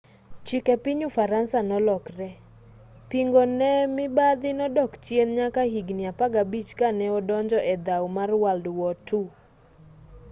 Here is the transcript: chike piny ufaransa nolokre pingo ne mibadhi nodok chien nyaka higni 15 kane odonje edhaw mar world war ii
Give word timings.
chike 0.47 0.73
piny 0.83 1.01
ufaransa 1.09 1.57
nolokre 1.69 2.29
pingo 3.09 3.43
ne 3.59 3.71
mibadhi 3.95 4.51
nodok 4.59 4.91
chien 5.05 5.29
nyaka 5.37 5.61
higni 5.73 6.03
15 6.19 6.77
kane 6.79 7.05
odonje 7.17 7.59
edhaw 7.73 8.03
mar 8.15 8.29
world 8.41 8.65
war 8.79 8.97
ii 9.13 9.25